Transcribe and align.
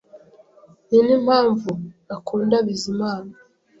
Ninimpamvu 0.89 1.71
ntakunda 2.05 2.55
Bizimana 2.67 3.33